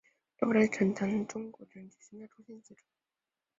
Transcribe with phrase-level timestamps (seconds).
[0.39, 2.81] 震防中心承担中国地震局宣教中心职责。